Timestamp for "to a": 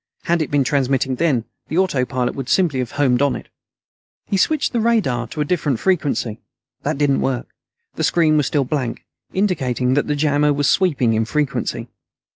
5.27-5.45